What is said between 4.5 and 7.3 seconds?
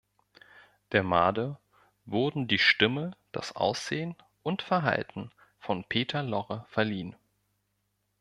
Verhalten von Peter Lorre verliehen.